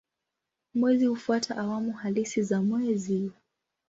[0.73, 3.31] Mwezi hufuata awamu halisi za mwezi.